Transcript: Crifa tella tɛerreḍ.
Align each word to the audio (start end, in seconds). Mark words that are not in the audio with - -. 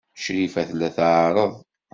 Crifa 0.21 0.61
tella 0.67 0.89
tɛerreḍ. 0.97 1.53